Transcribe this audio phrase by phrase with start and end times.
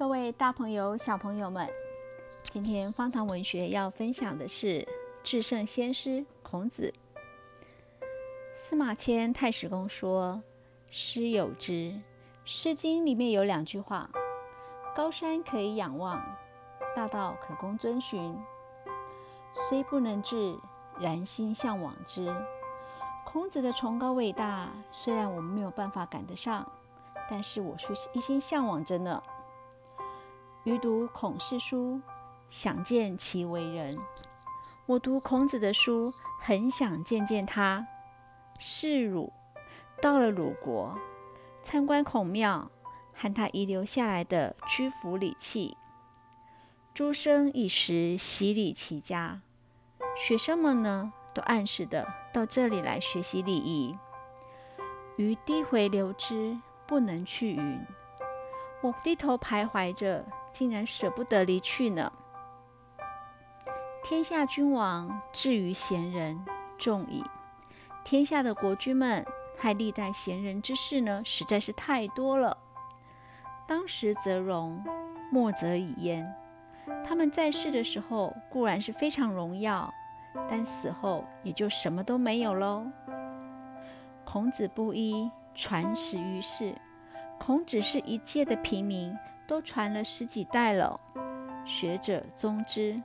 [0.00, 1.68] 各位大朋友、小朋友们，
[2.44, 4.88] 今天方糖文学要分享的是
[5.22, 6.94] 至圣先师孔子。
[8.54, 10.42] 司马迁太史公说
[10.88, 11.72] ：“诗有之，
[12.46, 14.08] 《诗经》里面有两句话：
[14.96, 16.18] 高山可以仰望，
[16.96, 18.34] 大道可供遵循。
[19.52, 20.56] 虽不能至，
[20.98, 22.34] 然心向往之。”
[23.26, 26.66] 孔子的崇高伟大，虽然我们没有办法赶得上，
[27.28, 29.22] 但是我是一心向往着呢。
[30.64, 31.98] 余读孔氏书，
[32.50, 33.98] 想见其为人。
[34.84, 37.86] 我读孔子的书，很想见见他。
[38.58, 39.32] 是鲁，
[40.02, 40.98] 到了鲁国，
[41.62, 42.70] 参观孔庙，
[43.14, 45.78] 和他遗留下来的居服礼器。
[46.92, 49.40] 诸生以时习礼齐家，
[50.14, 51.14] 学生们呢？
[51.32, 53.96] 都暗示的到这里来学习礼仪。
[55.16, 57.80] 余低回留之，不能去云。
[58.82, 62.12] 我低头徘徊着，竟然舍不得离去呢。
[64.02, 66.44] 天下君王至于贤人
[66.78, 67.24] 众矣。
[68.04, 69.24] 天下的国君们
[69.58, 72.56] 害历代贤人之事呢，实在是太多了。
[73.68, 74.82] 当时则荣，
[75.30, 76.34] 末则已焉。
[77.04, 79.92] 他们在世的时候固然是非常荣耀。
[80.48, 82.86] 但死后也就什么都没有喽。
[84.24, 86.72] 孔子不衣传始于世，
[87.36, 89.12] 孔子是一介的平民，
[89.50, 91.00] 都传了十几代了。
[91.64, 93.02] 学者宗之，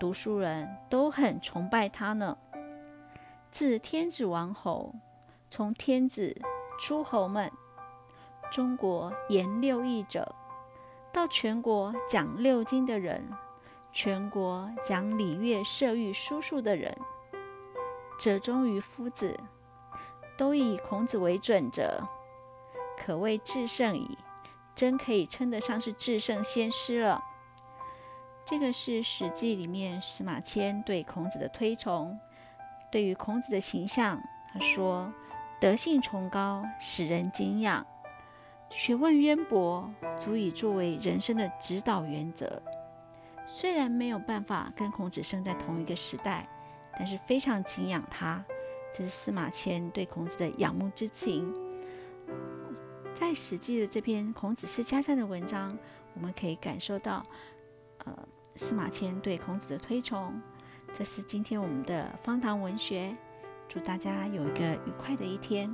[0.00, 2.36] 读书人都很崇拜他呢。
[3.52, 4.92] 自天子王侯，
[5.48, 6.36] 从天子、
[6.80, 7.48] 诸侯们，
[8.50, 10.34] 中国言六艺者，
[11.12, 13.24] 到全国讲六经的人。
[13.92, 16.92] 全国讲礼乐射御书数的人，
[18.18, 19.38] 者中于夫子，
[20.36, 22.02] 都以孔子为准者，
[22.98, 24.18] 可谓至圣矣。
[24.74, 27.22] 真可以称得上是至圣先师了。
[28.44, 32.18] 这个是《史记》里面司马迁对孔子的推崇。
[32.90, 35.12] 对于孔子的形象，他说：
[35.60, 37.84] 德性崇高，使人敬仰；
[38.70, 42.62] 学问渊博，足以作为人生的指导原则。
[43.46, 46.46] 虽然没有办法跟孔子生在同一个时代，
[46.96, 48.44] 但是非常敬仰他。
[48.92, 51.52] 这是司马迁对孔子的仰慕之情。
[53.14, 55.78] 在《史记》的这篇《孔子世家上》的文章，
[56.14, 57.24] 我们可以感受到，
[57.98, 58.12] 呃，
[58.56, 60.34] 司马迁对孔子的推崇。
[60.92, 63.16] 这是今天我们的方唐文学。
[63.68, 65.72] 祝大家有一个愉快的一天。